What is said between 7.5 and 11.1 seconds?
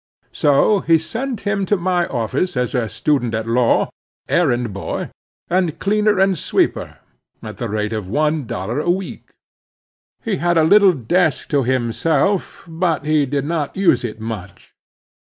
the rate of one dollar a week. He had a little